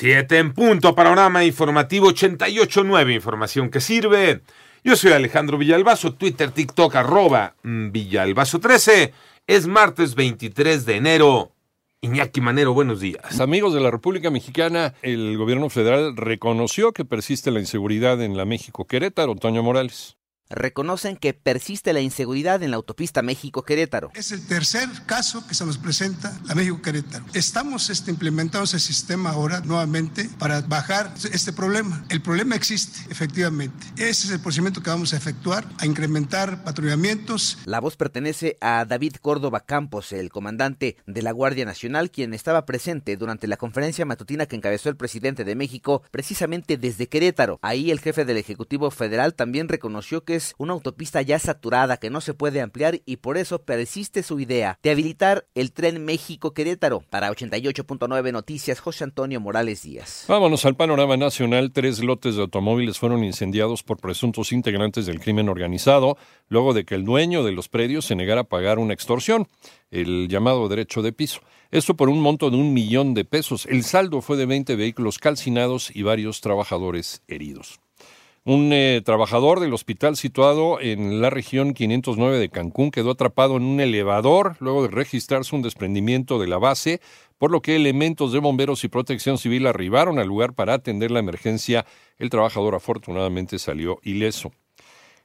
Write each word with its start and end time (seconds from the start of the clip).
7 0.00 0.38
en 0.38 0.54
punto. 0.54 0.94
Panorama 0.94 1.44
informativo 1.44 2.08
88.9. 2.08 3.14
Información 3.14 3.68
que 3.68 3.82
sirve. 3.82 4.40
Yo 4.82 4.96
soy 4.96 5.12
Alejandro 5.12 5.58
Villalbazo. 5.58 6.14
Twitter, 6.14 6.52
TikTok, 6.52 6.96
arroba 6.96 7.54
Villalbazo13. 7.62 9.12
Es 9.46 9.66
martes 9.66 10.14
23 10.14 10.86
de 10.86 10.96
enero. 10.96 11.52
Iñaki 12.00 12.40
Manero, 12.40 12.72
buenos 12.72 13.00
días. 13.00 13.42
Amigos 13.42 13.74
de 13.74 13.80
la 13.80 13.90
República 13.90 14.30
Mexicana, 14.30 14.94
el 15.02 15.36
gobierno 15.36 15.68
federal 15.68 16.16
reconoció 16.16 16.92
que 16.92 17.04
persiste 17.04 17.50
la 17.50 17.60
inseguridad 17.60 18.22
en 18.22 18.38
la 18.38 18.46
México 18.46 18.86
Querétaro, 18.86 19.34
Toño 19.34 19.62
Morales 19.62 20.16
reconocen 20.50 21.16
que 21.16 21.32
persiste 21.32 21.92
la 21.92 22.00
inseguridad 22.00 22.62
en 22.62 22.72
la 22.72 22.76
autopista 22.76 23.22
México-Querétaro. 23.22 24.10
Es 24.14 24.32
el 24.32 24.46
tercer 24.46 24.88
caso 25.06 25.46
que 25.46 25.54
se 25.54 25.64
nos 25.64 25.78
presenta 25.78 26.36
la 26.44 26.54
México-Querétaro. 26.54 27.24
Estamos 27.32 27.88
este, 27.88 28.10
implementando 28.10 28.64
ese 28.64 28.80
sistema 28.80 29.30
ahora 29.30 29.60
nuevamente 29.60 30.28
para 30.38 30.60
bajar 30.60 31.14
este 31.32 31.52
problema. 31.52 32.04
El 32.08 32.20
problema 32.20 32.56
existe, 32.56 33.00
efectivamente. 33.10 33.86
Ese 33.96 34.26
es 34.26 34.30
el 34.30 34.40
procedimiento 34.40 34.82
que 34.82 34.90
vamos 34.90 35.12
a 35.12 35.16
efectuar, 35.16 35.66
a 35.78 35.86
incrementar 35.86 36.64
patrullamientos. 36.64 37.58
La 37.64 37.80
voz 37.80 37.96
pertenece 37.96 38.58
a 38.60 38.84
David 38.84 39.16
Córdoba 39.20 39.60
Campos, 39.60 40.12
el 40.12 40.30
comandante 40.30 40.96
de 41.06 41.22
la 41.22 41.32
Guardia 41.32 41.64
Nacional, 41.64 42.10
quien 42.10 42.34
estaba 42.34 42.66
presente 42.66 43.16
durante 43.16 43.46
la 43.46 43.56
conferencia 43.56 44.04
matutina 44.04 44.46
que 44.46 44.56
encabezó 44.56 44.88
el 44.88 44.96
presidente 44.96 45.44
de 45.44 45.54
México, 45.54 46.02
precisamente 46.10 46.76
desde 46.76 47.08
Querétaro. 47.08 47.58
Ahí 47.62 47.90
el 47.90 48.00
jefe 48.00 48.24
del 48.24 48.36
Ejecutivo 48.36 48.90
Federal 48.90 49.34
también 49.34 49.68
reconoció 49.68 50.24
que 50.24 50.39
una 50.58 50.72
autopista 50.72 51.22
ya 51.22 51.38
saturada 51.38 51.96
que 51.96 52.10
no 52.10 52.20
se 52.20 52.34
puede 52.34 52.60
ampliar 52.60 53.00
y 53.04 53.16
por 53.16 53.36
eso 53.36 53.62
persiste 53.62 54.22
su 54.22 54.40
idea 54.40 54.78
de 54.82 54.90
habilitar 54.90 55.46
el 55.54 55.72
tren 55.72 56.04
México-Querétaro. 56.04 57.02
Para 57.10 57.30
88.9 57.30 58.32
Noticias, 58.32 58.80
José 58.80 59.04
Antonio 59.04 59.40
Morales 59.40 59.82
Díaz. 59.82 60.24
Vámonos 60.28 60.64
al 60.64 60.76
panorama 60.76 61.16
nacional. 61.16 61.72
Tres 61.72 62.02
lotes 62.02 62.36
de 62.36 62.42
automóviles 62.42 62.98
fueron 62.98 63.24
incendiados 63.24 63.82
por 63.82 63.98
presuntos 63.98 64.52
integrantes 64.52 65.06
del 65.06 65.20
crimen 65.20 65.48
organizado, 65.48 66.16
luego 66.48 66.74
de 66.74 66.84
que 66.84 66.94
el 66.94 67.04
dueño 67.04 67.44
de 67.44 67.52
los 67.52 67.68
predios 67.68 68.04
se 68.04 68.16
negara 68.16 68.42
a 68.42 68.44
pagar 68.44 68.78
una 68.78 68.94
extorsión, 68.94 69.48
el 69.90 70.28
llamado 70.28 70.68
derecho 70.68 71.02
de 71.02 71.12
piso. 71.12 71.40
Esto 71.70 71.94
por 71.94 72.08
un 72.08 72.20
monto 72.20 72.50
de 72.50 72.56
un 72.56 72.72
millón 72.72 73.14
de 73.14 73.24
pesos. 73.24 73.66
El 73.66 73.84
saldo 73.84 74.22
fue 74.22 74.36
de 74.36 74.46
20 74.46 74.74
vehículos 74.74 75.18
calcinados 75.18 75.94
y 75.94 76.02
varios 76.02 76.40
trabajadores 76.40 77.22
heridos. 77.28 77.80
Un 78.44 78.72
eh, 78.72 79.02
trabajador 79.04 79.60
del 79.60 79.74
hospital 79.74 80.16
situado 80.16 80.80
en 80.80 81.20
la 81.20 81.28
región 81.28 81.74
509 81.74 82.38
de 82.38 82.48
Cancún 82.48 82.90
quedó 82.90 83.10
atrapado 83.10 83.58
en 83.58 83.64
un 83.64 83.80
elevador 83.80 84.56
luego 84.60 84.82
de 84.82 84.88
registrarse 84.88 85.54
un 85.54 85.60
desprendimiento 85.60 86.38
de 86.38 86.46
la 86.46 86.56
base, 86.56 87.02
por 87.36 87.50
lo 87.50 87.60
que 87.60 87.76
elementos 87.76 88.32
de 88.32 88.38
bomberos 88.38 88.82
y 88.82 88.88
protección 88.88 89.36
civil 89.36 89.66
arribaron 89.66 90.18
al 90.18 90.28
lugar 90.28 90.54
para 90.54 90.72
atender 90.72 91.10
la 91.10 91.20
emergencia. 91.20 91.84
El 92.18 92.30
trabajador 92.30 92.74
afortunadamente 92.74 93.58
salió 93.58 93.98
ileso. 94.04 94.52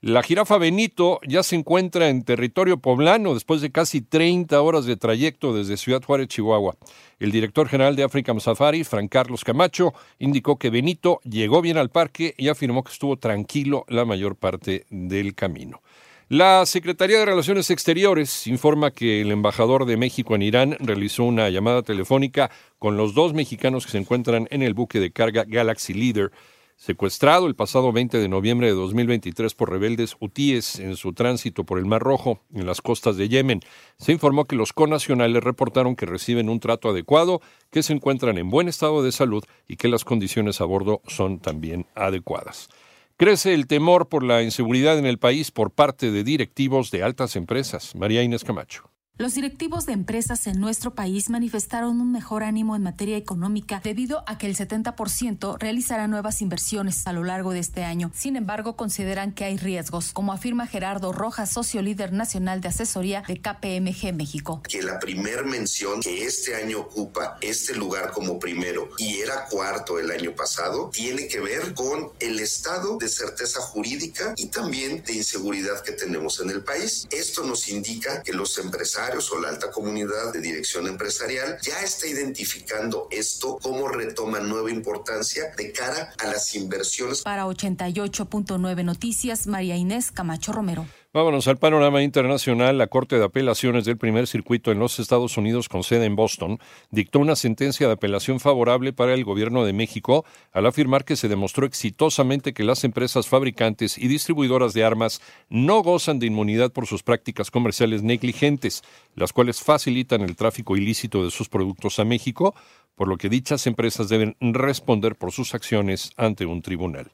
La 0.00 0.22
jirafa 0.22 0.58
Benito 0.58 1.18
ya 1.26 1.42
se 1.42 1.56
encuentra 1.56 2.08
en 2.08 2.22
territorio 2.22 2.78
poblano 2.78 3.34
después 3.34 3.60
de 3.60 3.72
casi 3.72 4.00
30 4.00 4.62
horas 4.62 4.84
de 4.84 4.96
trayecto 4.96 5.52
desde 5.52 5.76
Ciudad 5.76 6.04
Juárez, 6.04 6.28
Chihuahua. 6.28 6.76
El 7.18 7.32
director 7.32 7.68
general 7.68 7.96
de 7.96 8.04
African 8.04 8.38
Safari, 8.38 8.84
Fran 8.84 9.08
Carlos 9.08 9.42
Camacho, 9.42 9.92
indicó 10.20 10.56
que 10.56 10.70
Benito 10.70 11.18
llegó 11.24 11.62
bien 11.62 11.78
al 11.78 11.90
parque 11.90 12.32
y 12.38 12.46
afirmó 12.46 12.84
que 12.84 12.92
estuvo 12.92 13.16
tranquilo 13.16 13.84
la 13.88 14.04
mayor 14.04 14.36
parte 14.36 14.86
del 14.88 15.34
camino. 15.34 15.82
La 16.28 16.64
Secretaría 16.64 17.18
de 17.18 17.24
Relaciones 17.24 17.68
Exteriores 17.68 18.46
informa 18.46 18.92
que 18.92 19.22
el 19.22 19.32
embajador 19.32 19.84
de 19.84 19.96
México 19.96 20.36
en 20.36 20.42
Irán 20.42 20.76
realizó 20.78 21.24
una 21.24 21.50
llamada 21.50 21.82
telefónica 21.82 22.52
con 22.78 22.96
los 22.96 23.14
dos 23.14 23.34
mexicanos 23.34 23.84
que 23.84 23.90
se 23.90 23.98
encuentran 23.98 24.46
en 24.52 24.62
el 24.62 24.74
buque 24.74 25.00
de 25.00 25.10
carga 25.10 25.42
Galaxy 25.44 25.92
Leader 25.92 26.30
secuestrado 26.78 27.48
el 27.48 27.56
pasado 27.56 27.92
20 27.92 28.18
de 28.18 28.28
noviembre 28.28 28.68
de 28.68 28.72
2023 28.72 29.52
por 29.54 29.70
rebeldes 29.70 30.16
hutíes 30.20 30.78
en 30.78 30.96
su 30.96 31.12
tránsito 31.12 31.64
por 31.64 31.78
el 31.78 31.86
Mar 31.86 32.00
Rojo 32.00 32.40
en 32.54 32.66
las 32.66 32.80
costas 32.80 33.16
de 33.16 33.28
Yemen. 33.28 33.60
Se 33.98 34.12
informó 34.12 34.44
que 34.44 34.54
los 34.54 34.72
conacionales 34.72 35.42
reportaron 35.42 35.96
que 35.96 36.06
reciben 36.06 36.48
un 36.48 36.60
trato 36.60 36.88
adecuado, 36.88 37.42
que 37.70 37.82
se 37.82 37.92
encuentran 37.92 38.38
en 38.38 38.48
buen 38.48 38.68
estado 38.68 39.02
de 39.02 39.10
salud 39.10 39.44
y 39.66 39.76
que 39.76 39.88
las 39.88 40.04
condiciones 40.04 40.60
a 40.60 40.64
bordo 40.64 41.02
son 41.08 41.40
también 41.40 41.86
adecuadas. 41.96 42.68
Crece 43.16 43.54
el 43.54 43.66
temor 43.66 44.08
por 44.08 44.22
la 44.22 44.44
inseguridad 44.44 44.96
en 44.96 45.06
el 45.06 45.18
país 45.18 45.50
por 45.50 45.72
parte 45.72 46.12
de 46.12 46.22
directivos 46.22 46.92
de 46.92 47.02
altas 47.02 47.34
empresas. 47.34 47.96
María 47.96 48.22
Inés 48.22 48.44
Camacho. 48.44 48.88
Los 49.20 49.34
directivos 49.34 49.84
de 49.84 49.94
empresas 49.94 50.46
en 50.46 50.60
nuestro 50.60 50.94
país 50.94 51.28
manifestaron 51.28 52.00
un 52.00 52.12
mejor 52.12 52.44
ánimo 52.44 52.76
en 52.76 52.84
materia 52.84 53.16
económica 53.16 53.80
debido 53.82 54.22
a 54.28 54.38
que 54.38 54.46
el 54.46 54.56
70% 54.56 55.58
realizará 55.58 56.06
nuevas 56.06 56.40
inversiones 56.40 57.04
a 57.04 57.12
lo 57.12 57.24
largo 57.24 57.50
de 57.50 57.58
este 57.58 57.82
año. 57.82 58.12
Sin 58.14 58.36
embargo, 58.36 58.76
consideran 58.76 59.32
que 59.32 59.44
hay 59.44 59.56
riesgos, 59.56 60.12
como 60.12 60.32
afirma 60.32 60.68
Gerardo 60.68 61.12
Rojas, 61.12 61.50
socio 61.50 61.82
líder 61.82 62.12
nacional 62.12 62.60
de 62.60 62.68
asesoría 62.68 63.24
de 63.26 63.40
KPMG 63.40 64.14
México. 64.14 64.62
Que 64.62 64.82
la 64.82 65.00
primer 65.00 65.44
mención 65.44 66.00
que 66.00 66.24
este 66.24 66.54
año 66.54 66.78
ocupa 66.78 67.38
este 67.40 67.74
lugar 67.74 68.12
como 68.12 68.38
primero 68.38 68.88
y 68.98 69.16
era 69.16 69.46
cuarto 69.46 69.98
el 69.98 70.12
año 70.12 70.32
pasado, 70.36 70.90
tiene 70.92 71.26
que 71.26 71.40
ver 71.40 71.74
con 71.74 72.12
el 72.20 72.38
estado 72.38 72.96
de 72.98 73.08
certeza 73.08 73.60
jurídica 73.62 74.34
y 74.36 74.46
también 74.46 75.02
de 75.02 75.14
inseguridad 75.14 75.82
que 75.82 75.90
tenemos 75.90 76.38
en 76.38 76.50
el 76.50 76.62
país. 76.62 77.08
Esto 77.10 77.42
nos 77.42 77.68
indica 77.68 78.22
que 78.22 78.32
los 78.32 78.56
empresarios 78.58 79.07
o 79.16 79.40
la 79.40 79.48
alta 79.48 79.70
comunidad 79.70 80.32
de 80.32 80.40
dirección 80.40 80.86
empresarial 80.86 81.58
ya 81.62 81.80
está 81.82 82.06
identificando 82.06 83.08
esto 83.10 83.58
como 83.62 83.88
retoma 83.88 84.40
nueva 84.40 84.70
importancia 84.70 85.52
de 85.56 85.72
cara 85.72 86.12
a 86.18 86.26
las 86.26 86.54
inversiones. 86.54 87.22
Para 87.22 87.46
88.9 87.46 88.84
Noticias, 88.84 89.46
María 89.46 89.76
Inés 89.76 90.10
Camacho 90.10 90.52
Romero. 90.52 90.86
Vámonos 91.10 91.48
al 91.48 91.56
panorama 91.56 92.02
internacional. 92.02 92.76
La 92.76 92.86
Corte 92.86 93.16
de 93.18 93.24
Apelaciones 93.24 93.86
del 93.86 93.96
Primer 93.96 94.26
Circuito 94.26 94.70
en 94.72 94.78
los 94.78 94.98
Estados 94.98 95.38
Unidos, 95.38 95.70
con 95.70 95.82
sede 95.82 96.04
en 96.04 96.16
Boston, 96.16 96.58
dictó 96.90 97.18
una 97.18 97.34
sentencia 97.34 97.86
de 97.86 97.94
apelación 97.94 98.40
favorable 98.40 98.92
para 98.92 99.14
el 99.14 99.24
gobierno 99.24 99.64
de 99.64 99.72
México 99.72 100.26
al 100.52 100.66
afirmar 100.66 101.06
que 101.06 101.16
se 101.16 101.28
demostró 101.28 101.64
exitosamente 101.64 102.52
que 102.52 102.62
las 102.62 102.84
empresas 102.84 103.26
fabricantes 103.26 103.96
y 103.96 104.06
distribuidoras 104.06 104.74
de 104.74 104.84
armas 104.84 105.22
no 105.48 105.82
gozan 105.82 106.18
de 106.18 106.26
inmunidad 106.26 106.72
por 106.72 106.86
sus 106.86 107.02
prácticas 107.02 107.50
comerciales 107.50 108.02
negligentes, 108.02 108.82
las 109.14 109.32
cuales 109.32 109.62
facilitan 109.62 110.20
el 110.20 110.36
tráfico 110.36 110.76
ilícito 110.76 111.24
de 111.24 111.30
sus 111.30 111.48
productos 111.48 111.98
a 112.00 112.04
México, 112.04 112.54
por 112.96 113.08
lo 113.08 113.16
que 113.16 113.30
dichas 113.30 113.66
empresas 113.66 114.10
deben 114.10 114.36
responder 114.42 115.16
por 115.16 115.32
sus 115.32 115.54
acciones 115.54 116.12
ante 116.18 116.44
un 116.44 116.60
tribunal. 116.60 117.10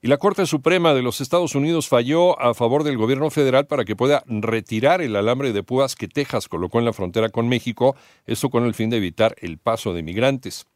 Y 0.00 0.08
la 0.08 0.18
Corte 0.18 0.46
Suprema 0.46 0.94
de 0.94 1.02
los 1.02 1.20
Estados 1.20 1.56
Unidos 1.56 1.88
falló 1.88 2.40
a 2.40 2.54
favor 2.54 2.84
del 2.84 2.96
gobierno 2.96 3.30
federal 3.30 3.66
para 3.66 3.84
que 3.84 3.96
pueda 3.96 4.22
retirar 4.26 5.00
el 5.00 5.16
alambre 5.16 5.52
de 5.52 5.64
púas 5.64 5.96
que 5.96 6.06
Texas 6.06 6.48
colocó 6.48 6.78
en 6.78 6.84
la 6.84 6.92
frontera 6.92 7.30
con 7.30 7.48
México, 7.48 7.96
esto 8.24 8.48
con 8.48 8.64
el 8.64 8.74
fin 8.74 8.90
de 8.90 8.98
evitar 8.98 9.34
el 9.40 9.58
paso 9.58 9.94
de 9.94 10.04
migrantes. 10.04 10.66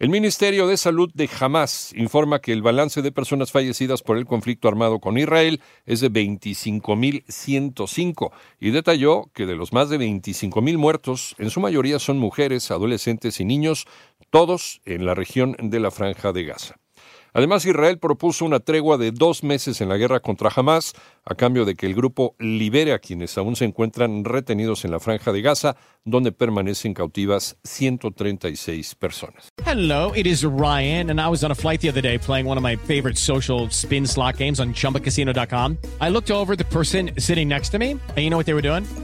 El 0.00 0.10
Ministerio 0.10 0.66
de 0.66 0.76
Salud 0.76 1.08
de 1.14 1.30
Hamas 1.38 1.92
informa 1.94 2.40
que 2.40 2.52
el 2.52 2.62
balance 2.62 3.00
de 3.00 3.12
personas 3.12 3.52
fallecidas 3.52 4.02
por 4.02 4.18
el 4.18 4.26
conflicto 4.26 4.66
armado 4.66 4.98
con 4.98 5.16
Israel 5.16 5.60
es 5.86 6.00
de 6.00 6.10
25.105 6.10 8.32
y 8.58 8.70
detalló 8.70 9.30
que 9.32 9.46
de 9.46 9.54
los 9.54 9.72
más 9.72 9.90
de 9.90 9.98
25.000 9.98 10.78
muertos, 10.78 11.36
en 11.38 11.50
su 11.50 11.60
mayoría 11.60 12.00
son 12.00 12.18
mujeres, 12.18 12.72
adolescentes 12.72 13.38
y 13.38 13.44
niños, 13.44 13.86
todos 14.30 14.80
en 14.84 15.06
la 15.06 15.14
región 15.14 15.54
de 15.60 15.78
la 15.78 15.92
Franja 15.92 16.32
de 16.32 16.42
Gaza. 16.44 16.74
Además, 17.36 17.66
Israel 17.66 17.98
propuso 17.98 18.44
una 18.44 18.60
tregua 18.60 18.96
de 18.96 19.10
dos 19.10 19.42
meses 19.42 19.80
en 19.80 19.88
la 19.88 19.96
guerra 19.96 20.20
contra 20.20 20.52
Hamas, 20.54 20.92
a 21.24 21.34
cambio 21.34 21.64
de 21.64 21.74
que 21.74 21.86
el 21.86 21.94
grupo 21.96 22.36
libere 22.38 22.92
a 22.92 23.00
quienes 23.00 23.36
aún 23.36 23.56
se 23.56 23.64
encuentran 23.64 24.24
retenidos 24.24 24.84
en 24.84 24.92
la 24.92 25.00
franja 25.00 25.32
de 25.32 25.42
Gaza, 25.42 25.76
donde 26.04 26.30
permanecen 26.30 26.94
cautivas 26.94 27.56
136 27.64 28.94
personas. 28.94 29.48
Hello, 29.66 30.12
it 30.14 30.28
is 30.28 30.44
Ryan, 30.44 31.10
and 31.10 31.20
I 31.20 31.28
was 31.28 31.42
on 31.42 31.50
a 31.50 31.56
flight 31.56 31.80
the 31.80 31.88
other 31.88 32.02
day 32.02 32.18
playing 32.18 32.46
one 32.46 32.56
of 32.56 32.62
my 32.62 32.76
favorite 32.76 33.18
social 33.18 33.68
spin 33.68 34.06
slot 34.06 34.36
games 34.38 34.60
on 34.60 34.72
chumbacasino.com. 34.72 35.76
I 36.00 36.10
looked 36.10 36.30
over 36.30 36.54
the 36.54 36.66
person 36.66 37.10
sitting 37.18 37.48
next 37.48 37.70
to 37.70 37.80
me, 37.80 37.98
and 38.16 38.18
you 38.18 38.30
know 38.30 38.38
what 38.38 38.46
they 38.46 38.54
were 38.54 38.62
doing? 38.62 38.86